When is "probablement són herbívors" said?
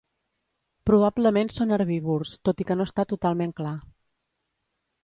0.89-2.33